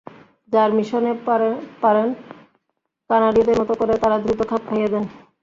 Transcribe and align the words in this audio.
যারা 0.53 0.73
মিশতে 0.77 1.11
পারেন 1.81 2.07
কানাডীয়দের 3.09 3.57
মতো 3.61 3.73
করে 3.79 3.93
তারা 4.03 4.17
দ্রুত 4.23 4.41
খাপ 4.49 4.61
খাইয়ে 4.67 4.89
নেন। 4.93 5.05